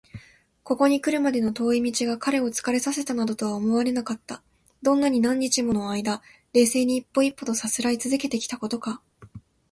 [0.63, 4.41] ここにくるまでの遠い道が彼を疲れさせたなどとは思われなかった。
[4.81, 8.99] どんなに何日ものあいだ、冷静に一歩一歩とさすらいつづけてきたことか！